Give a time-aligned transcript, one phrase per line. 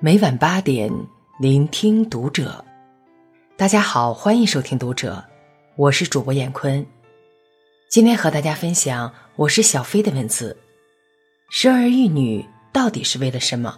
[0.00, 0.88] 每晚八点，
[1.40, 2.64] 聆听读者。
[3.56, 5.20] 大家好，欢迎收听读者，
[5.74, 6.86] 我是主播闫坤。
[7.90, 10.56] 今天和大家分享我是小飞的文字：
[11.50, 13.76] 生儿育女到底是为了什么？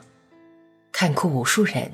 [0.92, 1.90] 看哭无数人。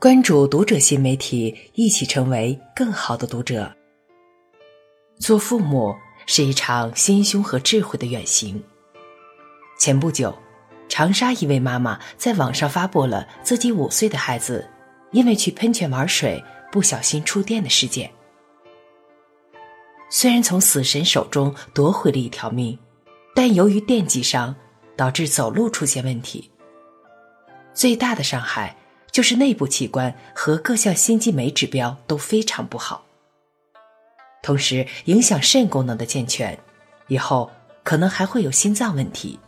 [0.00, 3.70] 关注读者新媒体，一起成为更好的读者。
[5.18, 8.64] 做父母是一场心胸和智慧的远行。
[9.78, 10.34] 前不久。
[10.88, 14.68] 长沙一位妈妈在网上发布了自己五岁的孩子
[15.12, 18.10] 因为去喷泉玩水不小心触电的事件。
[20.08, 22.78] 虽然从死神手中夺回了一条命，
[23.34, 24.54] 但由于电击伤
[24.96, 26.50] 导致走路出现问题。
[27.74, 28.76] 最大的伤害
[29.10, 33.04] 就是内部器官和各项心肌酶指标都非常不好，
[34.42, 36.58] 同时影响肾功能的健全，
[37.08, 37.50] 以后
[37.82, 39.38] 可能还会有心脏问题。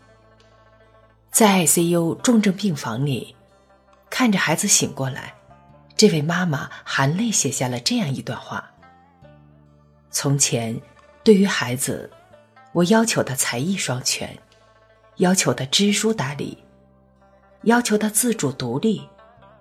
[1.30, 3.36] 在 ICU 重症病房里，
[4.10, 5.34] 看着孩子醒过来，
[5.96, 8.68] 这位妈妈含泪写下了这样一段话：
[10.10, 10.80] 从前，
[11.22, 12.10] 对于孩子，
[12.72, 14.36] 我要求他才艺双全，
[15.16, 16.58] 要求他知书达理，
[17.62, 19.06] 要求他自主独立，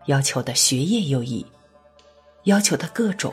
[0.05, 1.45] 要求他学业优异，
[2.43, 3.31] 要求他各种。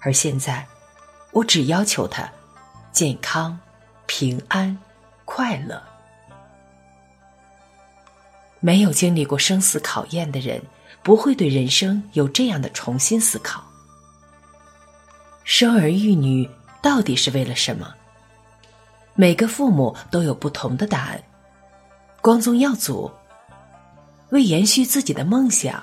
[0.00, 0.64] 而现在，
[1.32, 2.30] 我只要求他
[2.92, 3.58] 健康、
[4.06, 4.78] 平安、
[5.24, 5.82] 快乐。
[8.66, 10.60] 没有经历过生死考验的人，
[11.00, 13.62] 不会对人生有这样的重新思考。
[15.44, 16.50] 生儿育女
[16.82, 17.94] 到底是为了什么？
[19.14, 21.22] 每个父母都有不同的答案。
[22.20, 23.08] 光宗耀祖，
[24.30, 25.80] 为延续自己的梦想，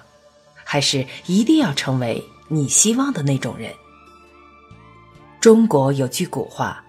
[0.65, 3.71] 还是一定要成为你希望的那种人？
[5.39, 6.83] 中国有句古话：“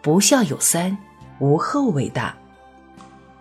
[0.00, 0.96] 不孝有三，
[1.40, 2.34] 无后为大。”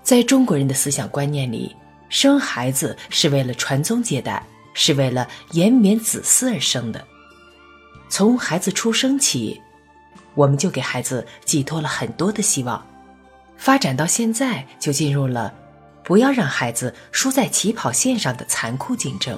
[0.04, 1.74] 在中国人的思想观念里。
[2.10, 7.06] 生孩子是为了传宗接代，是为了延绵子嗣而生的。
[8.10, 9.60] 从孩子出生起，
[10.34, 12.86] 我们就给孩子寄托了很多的希望。
[13.58, 15.54] 发展到现在，就进入了
[16.04, 19.38] 不要让孩子输在起跑线上的残酷竞争。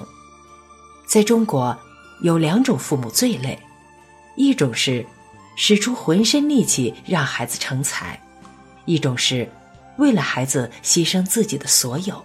[1.07, 1.77] 在中国，
[2.21, 3.57] 有两种父母最累，
[4.35, 5.05] 一种是
[5.55, 8.19] 使出浑身力气让孩子成才，
[8.85, 9.49] 一种是
[9.97, 12.23] 为了孩子牺牲自己的所有。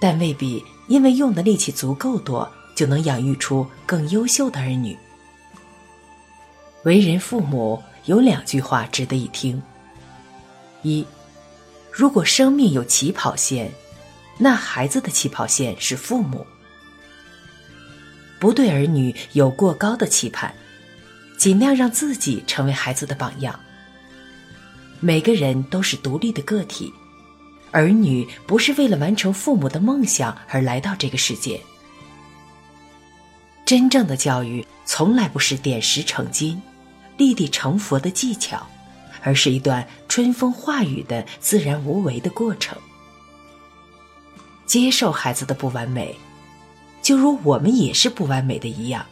[0.00, 4.96] 但未必因为用的力气足够多，就能养育出更优秀的儿女。
[6.84, 9.62] 为人父母有两句话值得一听：
[10.82, 11.06] 一，
[11.92, 13.70] 如果生命有起跑线，
[14.38, 16.46] 那孩子的起跑线是父母。
[18.38, 20.54] 不对儿女有过高的期盼，
[21.36, 23.60] 尽量让自己成为孩子的榜样。
[24.98, 26.90] 每个人都是独立的个体。
[27.72, 31.60] 儿女不是为了完成父母的梦想而来到这个世界。
[33.64, 36.60] 真正的教育从来不是点石成金、
[37.16, 38.66] 立地成佛的技巧，
[39.22, 42.76] 而是一段春风化雨的自然无为的过程。
[44.66, 46.16] 接受孩子的不完美，
[47.02, 49.06] 就如我们也是不完美的一样。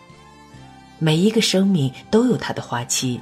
[0.99, 3.21] 每一个生命都有它的花期，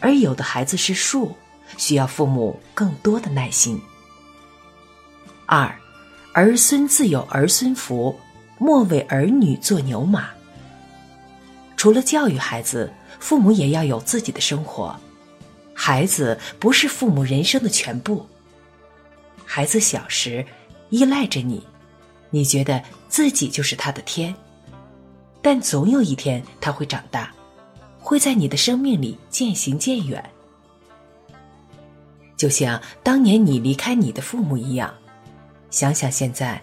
[0.00, 1.36] 而有的孩子是树，
[1.76, 3.78] 需要父母更多的耐心。
[5.50, 5.74] 二，
[6.34, 8.14] 儿孙自有儿孙福，
[8.58, 10.28] 莫为儿女做牛马。
[11.74, 14.94] 除了教育孩子，父母也要有自己的生活。
[15.72, 18.26] 孩子不是父母人生的全部。
[19.46, 20.44] 孩子小时
[20.90, 21.66] 依赖着你，
[22.28, 24.34] 你觉得自己就是他的天，
[25.40, 27.32] 但总有一天他会长大，
[27.98, 30.22] 会在你的生命里渐行渐远，
[32.36, 34.92] 就像当年你离开你的父母一样。
[35.70, 36.62] 想想现在，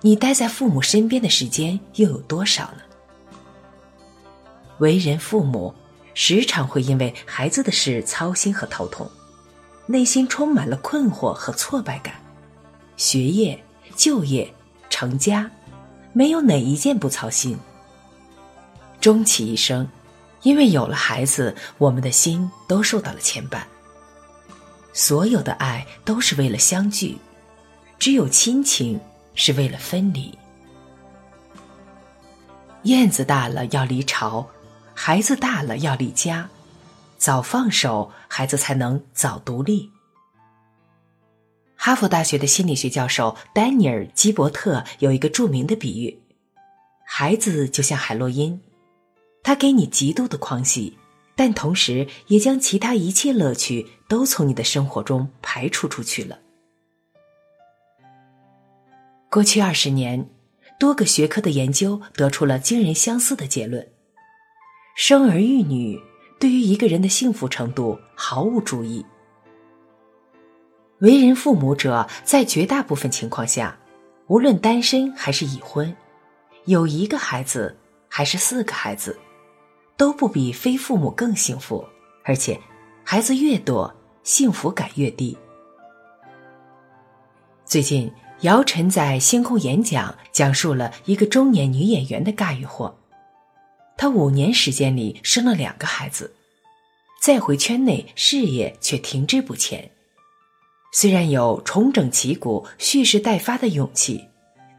[0.00, 2.82] 你待在父母身边的时间又有多少呢？
[4.78, 5.74] 为人父母，
[6.14, 9.10] 时常会因为孩子的事操心和头痛，
[9.86, 12.14] 内心充满了困惑和挫败感。
[12.96, 13.58] 学业、
[13.96, 14.52] 就业、
[14.90, 15.50] 成家，
[16.12, 17.58] 没有哪一件不操心。
[19.00, 19.88] 终其一生，
[20.42, 23.62] 因为有了孩子，我们的心都受到了牵绊。
[24.92, 27.16] 所有的爱都是为了相聚。
[28.04, 29.00] 只有亲情
[29.34, 30.30] 是为了分离。
[32.82, 34.46] 燕子大了要离巢，
[34.92, 36.46] 孩子大了要离家，
[37.16, 39.90] 早放手，孩子才能早独立。
[41.76, 46.20] 哈佛大学的心理学教授丹尼尔·基伯特有一个著名的比喻：
[47.06, 48.60] 孩子就像海洛因，
[49.42, 50.98] 他给你极度的狂喜，
[51.34, 56.40] 但同时也将其他一切乐趣都从你的生活中排除出去了。
[59.34, 60.30] 过去二十年，
[60.78, 63.84] 多个学科的研究得出了惊人相似的结论：
[64.94, 66.00] 生儿育女
[66.38, 69.04] 对于一个人的幸福程度毫无注意。
[71.00, 73.76] 为人父母者，在绝大部分情况下，
[74.28, 75.92] 无论单身还是已婚，
[76.66, 77.76] 有一个孩子
[78.08, 79.18] 还是四个孩子，
[79.96, 81.84] 都不比非父母更幸福，
[82.22, 82.60] 而且，
[83.02, 83.92] 孩子越多，
[84.22, 85.36] 幸福感越低。
[87.64, 88.08] 最近，
[88.40, 92.94] 姚晨在星空演讲讲述了一个中年女演员的尬与祸。
[93.96, 96.34] 她五年时间里生了两个孩子，
[97.22, 99.88] 再回圈内事业却停滞不前。
[100.92, 104.22] 虽然有重整旗鼓、蓄势待发的勇气，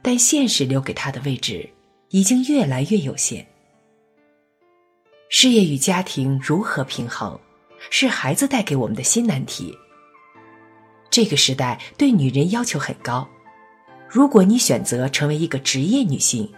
[0.01, 1.67] 但现实留给她的位置
[2.09, 3.47] 已经越来越有限。
[5.29, 7.39] 事业与家庭如何平衡，
[7.89, 9.75] 是孩子带给我们的新难题。
[11.09, 13.27] 这个时代对女人要求很高，
[14.15, 16.49] 如果你选择成为一个职业女性，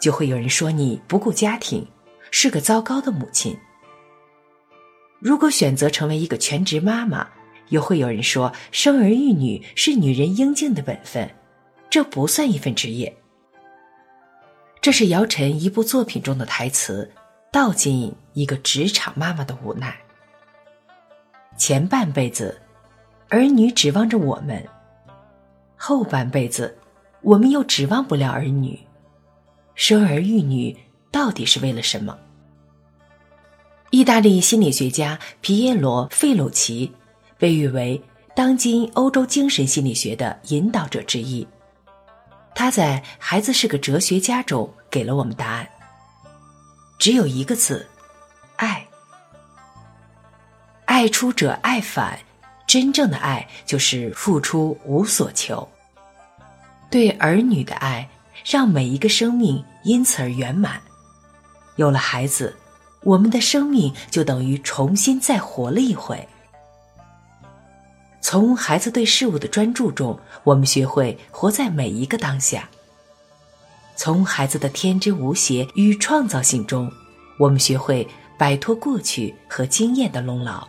[0.00, 1.86] 就会有人说你不顾家庭，
[2.30, 3.54] 是个糟糕的母亲；
[5.18, 7.28] 如果选择成为一个全职妈妈，
[7.68, 11.30] 又会有人说，生儿育女是女人应尽的本分，
[11.90, 13.14] 这不算一份职业。
[14.80, 17.12] 这是姚晨一部作品中的台词，
[17.52, 19.94] 道尽一个职场妈妈的无奈。
[21.58, 22.58] 前半辈子，
[23.28, 24.58] 儿女指望着我们；
[25.76, 26.74] 后半辈子，
[27.24, 28.78] 我们又指望不了儿女。
[29.74, 30.76] 生儿育女
[31.10, 32.16] 到底是为了什么？
[33.90, 36.92] 意大利心理学家皮耶罗·费鲁奇。
[37.36, 38.00] 被誉为
[38.34, 41.46] 当今欧洲精神心理学的引导者之一。
[42.54, 45.68] 他在《孩子是个哲学家》中给了我们答案：
[46.98, 47.86] 只有一个字，
[48.56, 48.86] 爱。
[50.86, 52.18] 爱出者爱返，
[52.66, 55.68] 真正的爱就是付出无所求。
[56.94, 58.08] 对儿女的爱，
[58.46, 60.80] 让每一个生命因此而圆满。
[61.74, 62.54] 有了孩子，
[63.00, 66.28] 我们的生命就等于重新再活了一回。
[68.20, 72.60] 从孩子对事物的专注中，我们学会活在每一个当下；
[73.96, 76.88] 从孩子的天真无邪与创造性中，
[77.40, 78.06] 我们学会
[78.38, 80.64] 摆脱过去和经验的笼牢；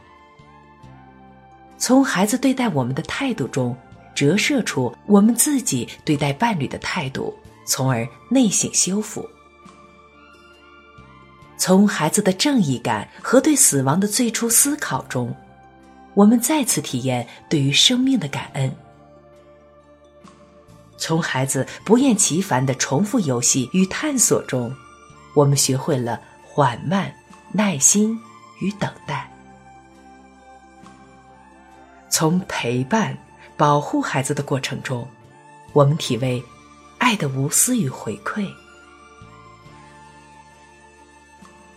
[1.77, 3.77] 从孩子对待我们的态度中，
[4.15, 9.21] 折射出我们自己对待伴侣的态度，从而内省修复；
[11.57, 15.35] 从孩子的正义感和对死亡的最初思考中。
[16.13, 18.73] 我们再次体验对于生命的感恩。
[20.97, 24.73] 从孩子不厌其烦的重复游戏与探索中，
[25.35, 27.13] 我们学会了缓慢、
[27.51, 28.17] 耐心
[28.61, 29.29] 与等待。
[32.09, 33.17] 从陪伴、
[33.57, 35.07] 保护孩子的过程中，
[35.73, 36.43] 我们体味
[36.97, 38.47] 爱的无私与回馈。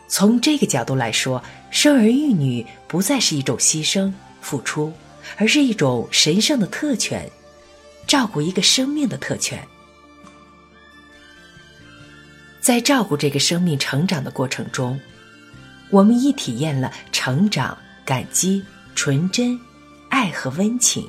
[0.08, 4.12] 从这个角度来说，生儿育女不再是一种牺牲。
[4.40, 4.92] 付出，
[5.36, 7.28] 而是一种神圣的特权，
[8.06, 9.62] 照顾一个生命的特权。
[12.60, 14.98] 在照顾这个生命成长的过程中，
[15.90, 18.64] 我们亦体验了成长、感激、
[18.94, 19.58] 纯真、
[20.08, 21.06] 爱和温情。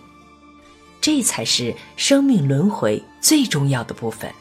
[1.11, 4.31] 这才是生命轮回最重要的部分。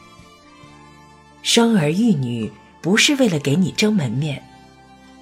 [1.41, 4.39] 生儿育女不是为了给你争门面，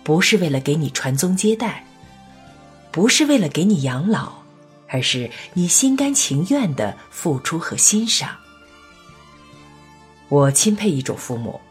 [0.04, 1.86] 不是为了给你传宗接代。
[2.92, 4.34] 不是为了给你养老，
[4.90, 8.36] 而是你心甘情愿的付出和欣赏。
[10.28, 11.62] 我钦佩一种父母，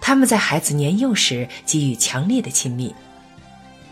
[0.00, 2.94] 他们在孩子年幼时给予强烈的亲密，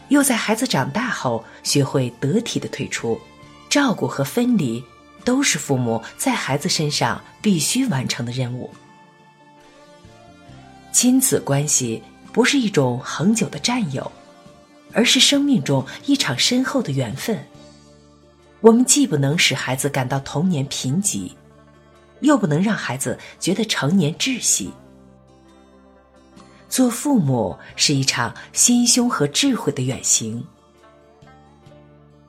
[0.07, 3.21] 又在孩子长大后学会得体的退出。
[3.69, 4.83] 照顾和分离
[5.25, 8.71] 都是父母在孩子身上必须完成的任务。
[10.93, 14.11] 亲子关系不是一种恒久的占有。
[14.95, 17.39] 而是生命中一场深厚的缘分。
[18.61, 21.31] 我们既不能使孩子感到童年贫瘠，
[22.21, 24.73] 又不能让孩子觉得成年窒息。
[26.69, 30.45] 做父母是一场心胸和智慧的远行。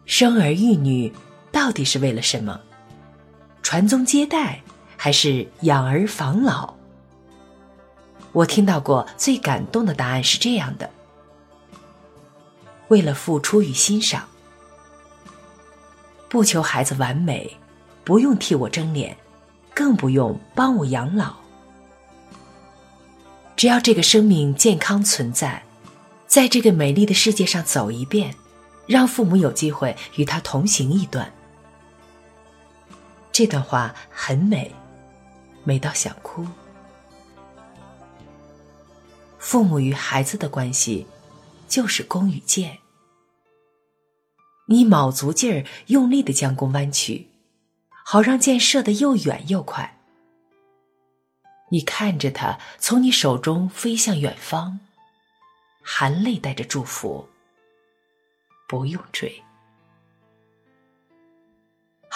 [0.05, 1.12] 生儿育女
[1.51, 2.60] 到底是为了什么？
[3.62, 4.62] 传宗接代，
[4.98, 6.74] 还是养儿防老？
[8.32, 10.89] 我听到过最感动的答案是这样的。
[12.88, 14.27] 为了付出与欣赏，
[16.27, 17.58] 不求孩子完美，
[18.03, 19.15] 不用替我争脸，
[19.74, 21.36] 更不用帮我养老。
[23.56, 25.62] 只要这个生命健康存在，
[26.27, 28.34] 在这个美丽的世界上走一遍，
[28.88, 31.32] 让父母有机会与他同行一段。
[33.39, 34.69] 这段话很美，
[35.63, 36.46] 美到想哭。
[39.38, 41.08] 父母与孩子的关系，
[41.65, 42.79] 就是弓与箭。
[44.67, 47.29] 你卯足劲儿，用力的将弓弯曲，
[48.03, 50.01] 好让箭射得又远又快。
[51.72, 54.81] 你看着它从你手中飞向远方，
[55.81, 57.29] 含泪带着祝福，
[58.67, 59.41] 不用追。